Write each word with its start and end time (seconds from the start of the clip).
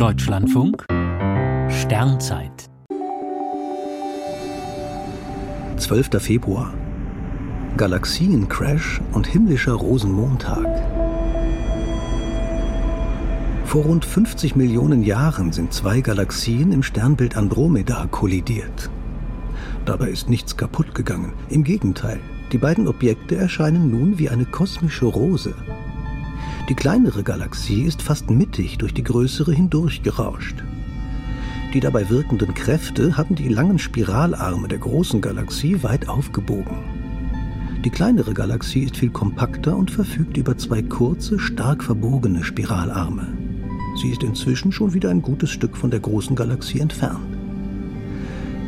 Deutschlandfunk 0.00 0.86
Sternzeit 1.68 2.70
12. 5.76 6.22
Februar 6.22 6.72
Galaxiencrash 7.76 9.02
und 9.12 9.26
himmlischer 9.26 9.74
Rosenmontag. 9.74 10.64
Vor 13.66 13.82
rund 13.82 14.06
50 14.06 14.56
Millionen 14.56 15.02
Jahren 15.02 15.52
sind 15.52 15.74
zwei 15.74 16.00
Galaxien 16.00 16.72
im 16.72 16.82
Sternbild 16.82 17.36
Andromeda 17.36 18.06
kollidiert. 18.10 18.88
Dabei 19.84 20.08
ist 20.08 20.30
nichts 20.30 20.56
kaputt 20.56 20.94
gegangen. 20.94 21.34
Im 21.50 21.62
Gegenteil, 21.62 22.20
die 22.52 22.58
beiden 22.58 22.88
Objekte 22.88 23.36
erscheinen 23.36 23.90
nun 23.90 24.18
wie 24.18 24.30
eine 24.30 24.46
kosmische 24.46 25.04
Rose. 25.04 25.54
Die 26.70 26.76
kleinere 26.76 27.24
Galaxie 27.24 27.82
ist 27.82 28.00
fast 28.00 28.30
mittig 28.30 28.78
durch 28.78 28.94
die 28.94 29.02
größere 29.02 29.52
hindurchgerauscht. 29.52 30.62
Die 31.74 31.80
dabei 31.80 32.08
wirkenden 32.08 32.54
Kräfte 32.54 33.16
haben 33.16 33.34
die 33.34 33.48
langen 33.48 33.80
Spiralarme 33.80 34.68
der 34.68 34.78
großen 34.78 35.20
Galaxie 35.20 35.82
weit 35.82 36.08
aufgebogen. 36.08 36.76
Die 37.84 37.90
kleinere 37.90 38.34
Galaxie 38.34 38.84
ist 38.84 38.96
viel 38.96 39.10
kompakter 39.10 39.76
und 39.76 39.90
verfügt 39.90 40.36
über 40.36 40.56
zwei 40.58 40.80
kurze, 40.80 41.40
stark 41.40 41.82
verbogene 41.82 42.44
Spiralarme. 42.44 43.26
Sie 44.00 44.10
ist 44.10 44.22
inzwischen 44.22 44.70
schon 44.70 44.94
wieder 44.94 45.10
ein 45.10 45.22
gutes 45.22 45.50
Stück 45.50 45.76
von 45.76 45.90
der 45.90 45.98
großen 45.98 46.36
Galaxie 46.36 46.78
entfernt. 46.78 47.29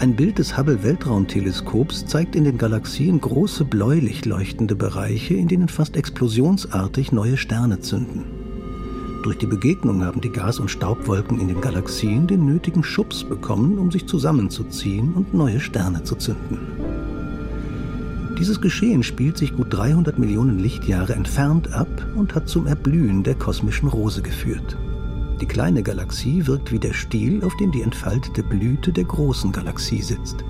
Ein 0.00 0.16
Bild 0.16 0.38
des 0.38 0.58
Hubble-Weltraumteleskops 0.58 2.06
zeigt 2.06 2.34
in 2.34 2.44
den 2.44 2.58
Galaxien 2.58 3.20
große 3.20 3.64
bläulich 3.64 4.24
leuchtende 4.24 4.74
Bereiche, 4.74 5.34
in 5.34 5.46
denen 5.46 5.68
fast 5.68 5.96
explosionsartig 5.96 7.12
neue 7.12 7.36
Sterne 7.36 7.78
zünden. 7.78 8.24
Durch 9.22 9.38
die 9.38 9.46
Begegnung 9.46 10.04
haben 10.04 10.20
die 10.20 10.32
Gas- 10.32 10.58
und 10.58 10.70
Staubwolken 10.70 11.40
in 11.40 11.48
den 11.48 11.60
Galaxien 11.60 12.26
den 12.26 12.44
nötigen 12.44 12.82
Schubs 12.82 13.24
bekommen, 13.24 13.78
um 13.78 13.90
sich 13.92 14.06
zusammenzuziehen 14.06 15.14
und 15.14 15.32
neue 15.32 15.60
Sterne 15.60 16.02
zu 16.02 16.16
zünden. 16.16 16.58
Dieses 18.38 18.60
Geschehen 18.60 19.04
spielt 19.04 19.38
sich 19.38 19.54
gut 19.54 19.68
300 19.70 20.18
Millionen 20.18 20.58
Lichtjahre 20.58 21.14
entfernt 21.14 21.72
ab 21.72 21.88
und 22.16 22.34
hat 22.34 22.48
zum 22.48 22.66
Erblühen 22.66 23.22
der 23.22 23.36
kosmischen 23.36 23.88
Rose 23.88 24.22
geführt. 24.22 24.76
Die 25.44 25.48
kleine 25.48 25.82
Galaxie 25.82 26.46
wirkt 26.46 26.72
wie 26.72 26.78
der 26.78 26.94
Stiel, 26.94 27.44
auf 27.44 27.54
dem 27.58 27.70
die 27.70 27.82
entfaltete 27.82 28.42
Blüte 28.42 28.94
der 28.94 29.04
großen 29.04 29.52
Galaxie 29.52 30.00
sitzt. 30.00 30.42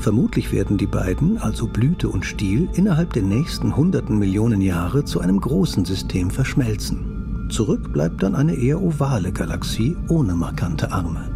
Vermutlich 0.00 0.50
werden 0.50 0.78
die 0.78 0.88
beiden, 0.88 1.38
also 1.38 1.68
Blüte 1.68 2.08
und 2.08 2.24
Stiel, 2.24 2.68
innerhalb 2.74 3.12
der 3.12 3.22
nächsten 3.22 3.76
hunderten 3.76 4.18
Millionen 4.18 4.62
Jahre 4.62 5.04
zu 5.04 5.20
einem 5.20 5.40
großen 5.40 5.84
System 5.84 6.28
verschmelzen. 6.28 7.46
Zurück 7.50 7.92
bleibt 7.92 8.20
dann 8.24 8.34
eine 8.34 8.56
eher 8.56 8.82
ovale 8.82 9.30
Galaxie 9.30 9.96
ohne 10.08 10.34
markante 10.34 10.90
Arme. 10.90 11.30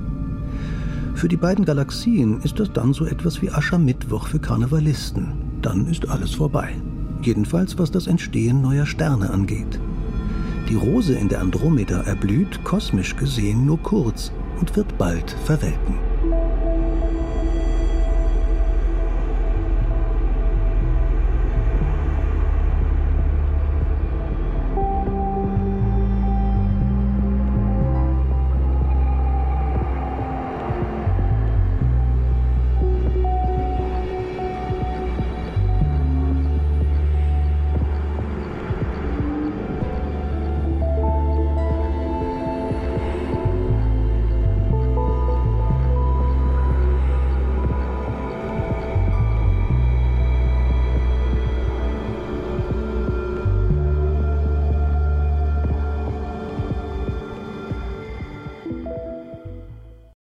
Für 1.14 1.28
die 1.28 1.36
beiden 1.36 1.64
Galaxien 1.64 2.40
ist 2.40 2.58
das 2.58 2.72
dann 2.72 2.92
so 2.92 3.06
etwas 3.06 3.40
wie 3.40 3.52
Aschermittwoch 3.52 4.26
für 4.26 4.40
Karnevalisten. 4.40 5.28
Dann 5.62 5.86
ist 5.86 6.08
alles 6.08 6.34
vorbei. 6.34 6.74
Jedenfalls 7.22 7.78
was 7.78 7.92
das 7.92 8.08
Entstehen 8.08 8.62
neuer 8.62 8.86
Sterne 8.86 9.30
angeht. 9.30 9.78
Die 10.68 10.74
Rose 10.74 11.14
in 11.14 11.28
der 11.28 11.40
Andromeda 11.40 12.02
erblüht, 12.02 12.62
kosmisch 12.64 13.16
gesehen, 13.16 13.66
nur 13.66 13.78
kurz 13.82 14.32
und 14.60 14.76
wird 14.76 14.96
bald 14.96 15.30
verwelken. 15.44 16.11